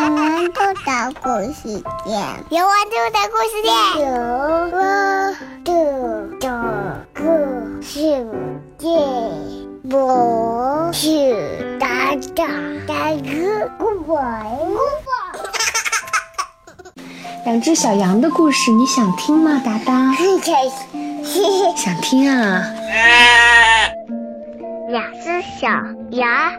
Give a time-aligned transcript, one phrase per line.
[0.00, 2.14] 我们都的故事店，
[2.50, 4.06] 有我住的故事店，有
[4.76, 4.78] 我
[5.64, 5.68] 住
[6.38, 6.46] 的
[7.16, 7.20] 故
[7.82, 7.90] 事
[8.78, 8.86] 店。
[9.90, 12.46] 我是大大
[12.86, 14.14] 大哥，姑爸
[14.44, 15.10] 姑爸。
[17.44, 19.60] 两只小羊的故事，你想听吗？
[19.64, 20.14] 达达，
[21.76, 22.62] 想听啊。
[24.90, 25.68] 两只小
[26.10, 26.52] 羊，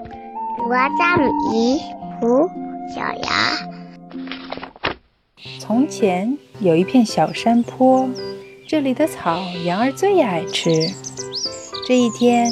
[0.69, 1.05] 我叫
[1.49, 1.81] 米
[2.19, 2.49] 糊
[2.93, 3.31] 小羊。
[5.59, 8.09] 从前有一片小山坡，
[8.67, 10.69] 这里的草羊儿最爱吃。
[11.87, 12.51] 这一天。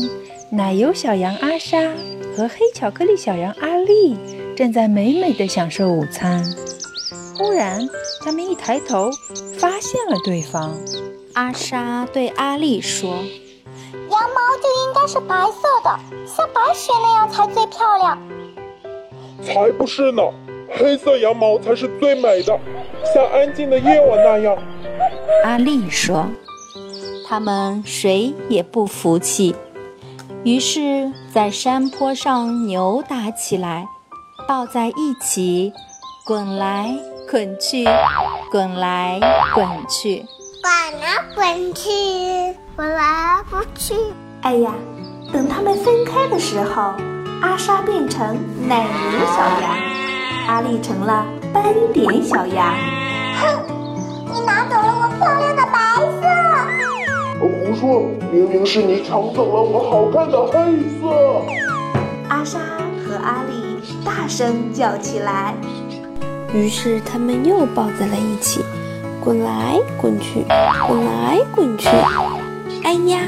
[0.50, 1.78] 奶油小羊阿莎
[2.34, 4.18] 和黑巧克力小羊阿丽
[4.56, 6.42] 正在美美的享受午餐。
[7.38, 7.86] 忽然，
[8.22, 9.12] 他们一抬头，
[9.60, 10.74] 发现了对方。
[11.34, 13.10] 阿莎对阿丽说
[14.10, 18.18] ：“羊毛就应该是白色的，像白雪那样才最漂亮。
[19.42, 20.22] ”“才不是呢，
[20.70, 22.60] 黑色羊毛才是最美的，
[23.14, 24.58] 像安静的夜晚那样。”
[25.44, 26.26] 阿丽说。
[27.30, 29.54] 他们谁也不服气。
[30.46, 33.86] 于是，在山坡上扭打起来，
[34.48, 35.74] 抱在一起，
[36.26, 36.96] 滚来
[37.30, 37.84] 滚去，
[38.50, 39.20] 滚来
[39.54, 40.26] 滚去，
[40.64, 43.94] 滚来滚去，滚来滚去。
[44.44, 44.74] 哎呀，
[45.34, 46.94] 等他们分开的时候，
[47.42, 48.36] 阿莎变成
[48.68, 49.78] 奶牛小羊，
[50.48, 51.64] 阿丽成了斑
[51.94, 52.74] 点小羊。
[53.36, 53.60] 哼，
[54.34, 55.78] 你拿走了我漂亮的白
[56.22, 56.28] 色。
[57.40, 58.02] 我胡说！
[58.32, 60.54] 明明是你抢走了我好看的黑
[61.00, 61.06] 色。
[62.30, 62.60] 阿莎
[63.06, 65.54] 和阿丽大声叫起来，
[66.54, 68.62] 于是他们又抱在了一起，
[69.24, 70.44] 滚来滚去，
[70.88, 71.88] 滚来滚去。
[72.84, 73.20] 哎呀，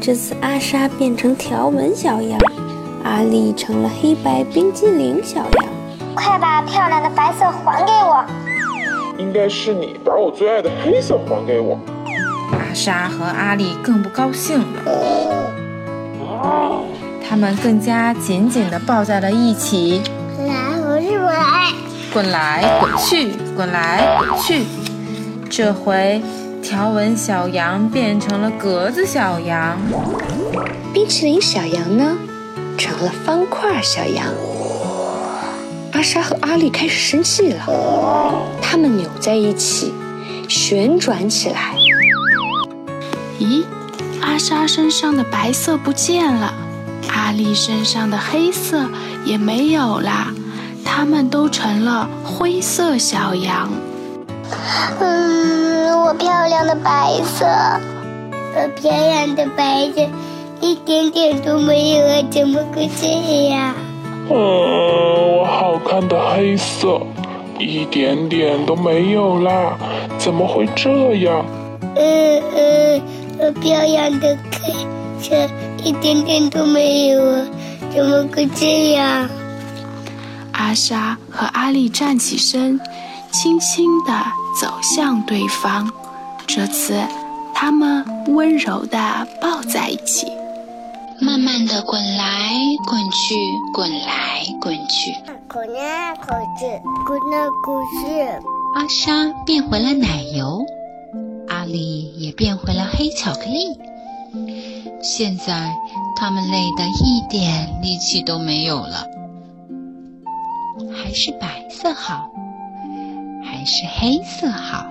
[0.00, 2.38] 这次阿莎变成条纹小羊，
[3.04, 5.66] 阿丽成了黑白冰激凌小羊。
[6.14, 8.24] 快把漂亮的白色还给我！
[9.18, 11.78] 应该是你把我最爱的黑色还给我。
[12.50, 14.66] 玛莎和阿丽更不高兴了，
[17.26, 20.02] 他们更加紧紧地抱在了一起。
[20.46, 21.72] 来，我是我来，
[22.12, 24.64] 滚来滚去，滚来滚去。
[25.48, 26.22] 这回
[26.62, 29.78] 条纹小羊变成了格子小羊，
[30.92, 32.18] 冰淇淋小羊呢，
[32.76, 34.26] 成了方块小羊。
[35.92, 37.64] 阿莎和阿丽开始生气了，
[38.60, 39.92] 他们扭在一起，
[40.48, 41.74] 旋转起来。
[43.38, 43.64] 咦，
[44.20, 46.52] 阿莎身上的白色不见了，
[47.08, 48.86] 阿丽身上的黑色
[49.24, 50.32] 也没有啦，
[50.84, 53.70] 它们都成了灰色小羊。
[54.98, 57.46] 嗯，我漂亮的白色，
[58.54, 60.08] 我漂亮的白色，
[60.62, 63.08] 一点点都没有啊，怎么会这
[63.50, 63.74] 样？
[64.30, 67.02] 嗯，我好看的黑色，
[67.58, 69.76] 一点点都没有啦，
[70.18, 71.44] 怎么会这样？
[71.96, 73.02] 嗯嗯。
[73.38, 74.72] 我漂亮的黑
[75.20, 75.34] 色
[75.82, 77.46] 一点点都没有啊！
[77.92, 79.28] 怎么会这样？
[80.52, 82.78] 阿莎和阿丽站起身，
[83.32, 84.12] 轻轻地
[84.60, 85.90] 走向对方。
[86.46, 86.94] 这次，
[87.52, 88.96] 他们温柔地
[89.40, 90.28] 抱在一起，
[91.20, 92.52] 慢慢的滚来
[92.88, 93.34] 滚去，
[93.74, 95.14] 滚来滚去，
[95.48, 96.26] 滚来滚
[96.58, 96.66] 去，
[97.06, 98.22] 滚来滚去。
[98.74, 100.64] 阿莎变回了奶油。
[101.48, 103.78] 阿丽也变回了黑巧克力。
[105.02, 105.74] 现在
[106.16, 109.06] 他们累得一点力气都没有了。
[110.92, 112.30] 还是白色好，
[113.44, 114.86] 还是黑色好？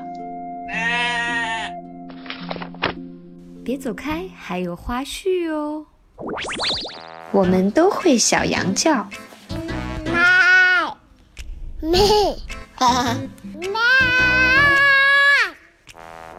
[3.63, 5.85] 别走开，还有花絮哦。
[7.31, 9.07] 我们都会小羊叫，
[11.79, 12.35] 咩咩，
[12.75, 13.17] 哈哈，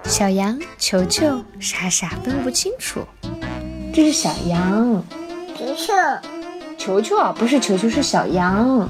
[0.04, 3.00] 小羊球球傻傻分不清楚，
[3.94, 5.02] 这是小羊。
[5.56, 5.92] 球球，
[6.76, 8.88] 球球啊，不是球球，是小羊。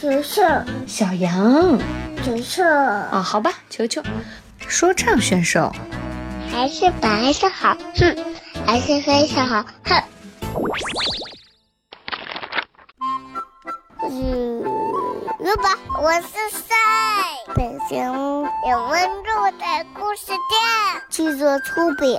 [0.00, 0.42] 球球，
[0.86, 1.78] 小羊。
[2.24, 2.62] 球球。
[2.64, 4.02] 啊，好吧，球球，
[4.68, 5.72] 说唱选手。
[6.52, 8.16] 还是白色好，哼，
[8.64, 10.02] 还是黑色好，哼。
[14.04, 14.62] 嗯，
[15.38, 16.74] 老板，我是谁？
[17.54, 19.28] 本节目由温度
[19.58, 19.64] 的
[19.94, 20.38] 故事店
[21.10, 22.18] 制作出品。